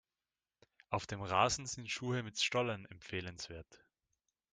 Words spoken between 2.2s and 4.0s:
mit Stollen empfehlenswert.